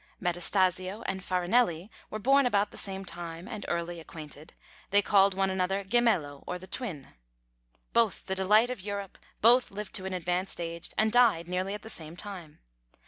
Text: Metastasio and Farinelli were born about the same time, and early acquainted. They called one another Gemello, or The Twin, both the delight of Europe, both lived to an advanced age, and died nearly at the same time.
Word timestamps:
Metastasio 0.19 1.03
and 1.05 1.21
Farinelli 1.21 1.91
were 2.09 2.17
born 2.17 2.47
about 2.47 2.71
the 2.71 2.75
same 2.79 3.05
time, 3.05 3.47
and 3.47 3.63
early 3.67 3.99
acquainted. 3.99 4.55
They 4.89 5.03
called 5.03 5.35
one 5.35 5.51
another 5.51 5.83
Gemello, 5.83 6.43
or 6.47 6.57
The 6.57 6.65
Twin, 6.65 7.09
both 7.93 8.25
the 8.25 8.33
delight 8.33 8.71
of 8.71 8.81
Europe, 8.81 9.19
both 9.41 9.69
lived 9.69 9.93
to 9.93 10.05
an 10.05 10.13
advanced 10.15 10.59
age, 10.59 10.89
and 10.97 11.11
died 11.11 11.47
nearly 11.47 11.75
at 11.75 11.83
the 11.83 11.87
same 11.87 12.17
time. 12.17 12.61